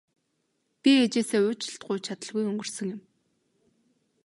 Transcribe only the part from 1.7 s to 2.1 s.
гуйж